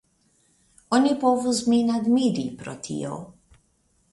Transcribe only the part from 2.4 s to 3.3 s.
pro tio.